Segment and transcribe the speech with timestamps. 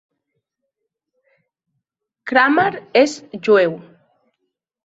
[2.31, 2.69] Kramer
[3.05, 3.15] és
[3.49, 3.81] jueu.